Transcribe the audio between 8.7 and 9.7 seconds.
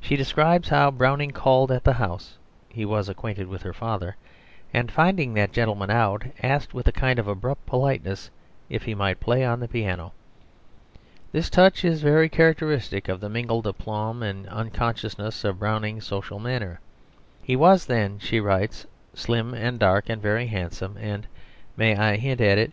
he might play on the